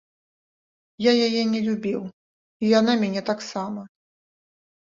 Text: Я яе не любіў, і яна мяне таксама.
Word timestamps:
Я 1.05 1.11
яе 1.27 1.43
не 1.51 1.61
любіў, 1.67 2.01
і 2.65 2.73
яна 2.79 2.93
мяне 3.03 3.21
таксама. 3.31 3.81